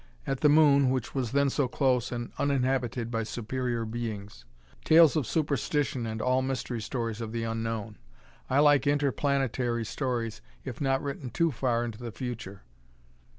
At 0.25 0.39
the 0.39 0.49
moon, 0.49 0.89
which 0.89 1.13
was 1.13 1.31
then 1.31 1.51
so 1.51 1.67
close, 1.67 2.11
and 2.11 2.31
uninhabited 2.39 3.11
by 3.11 3.21
superior 3.21 3.85
beings. 3.85 4.45
Tales 4.83 5.15
of 5.15 5.27
superstition 5.27 6.07
and 6.07 6.19
all 6.23 6.41
mystery 6.41 6.81
stories 6.81 7.21
of 7.21 7.31
the 7.31 7.43
unknown. 7.43 7.99
I 8.49 8.61
like 8.61 8.87
interplanetary 8.87 9.85
stories, 9.85 10.41
if 10.65 10.81
not 10.81 11.03
written 11.03 11.29
too 11.29 11.51
far 11.51 11.85
into 11.85 11.99
the 11.99 12.11
future. 12.11 12.63